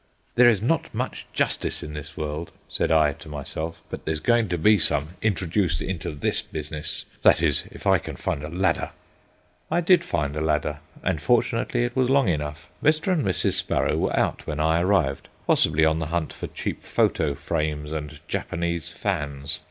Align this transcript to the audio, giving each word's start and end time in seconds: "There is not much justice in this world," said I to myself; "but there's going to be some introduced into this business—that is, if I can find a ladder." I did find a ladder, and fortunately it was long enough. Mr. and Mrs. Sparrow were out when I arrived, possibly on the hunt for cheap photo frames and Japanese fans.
"There 0.33 0.49
is 0.49 0.63
not 0.63 0.91
much 0.95 1.27
justice 1.31 1.83
in 1.83 1.93
this 1.93 2.17
world," 2.17 2.49
said 2.67 2.89
I 2.91 3.13
to 3.13 3.29
myself; 3.29 3.83
"but 3.91 4.03
there's 4.03 4.19
going 4.19 4.49
to 4.49 4.57
be 4.57 4.79
some 4.79 5.09
introduced 5.21 5.79
into 5.79 6.09
this 6.11 6.41
business—that 6.41 7.39
is, 7.43 7.67
if 7.69 7.85
I 7.85 7.99
can 7.99 8.15
find 8.15 8.41
a 8.41 8.49
ladder." 8.49 8.93
I 9.69 9.79
did 9.79 10.03
find 10.03 10.35
a 10.35 10.41
ladder, 10.41 10.79
and 11.03 11.21
fortunately 11.21 11.83
it 11.85 11.95
was 11.95 12.09
long 12.09 12.29
enough. 12.29 12.67
Mr. 12.83 13.13
and 13.13 13.23
Mrs. 13.23 13.53
Sparrow 13.53 13.95
were 13.95 14.17
out 14.19 14.47
when 14.47 14.59
I 14.59 14.81
arrived, 14.81 15.27
possibly 15.45 15.85
on 15.85 15.99
the 15.99 16.07
hunt 16.07 16.33
for 16.33 16.47
cheap 16.47 16.81
photo 16.83 17.35
frames 17.35 17.91
and 17.91 18.19
Japanese 18.27 18.89
fans. 18.89 19.59